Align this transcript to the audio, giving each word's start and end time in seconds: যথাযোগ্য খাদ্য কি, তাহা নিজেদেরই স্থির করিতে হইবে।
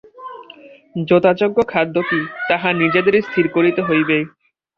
যথাযোগ্য 1.07 1.57
খাদ্য 1.71 1.95
কি, 2.09 2.19
তাহা 2.49 2.69
নিজেদেরই 2.81 3.21
স্থির 3.27 3.45
করিতে 3.55 3.81
হইবে। 3.83 4.17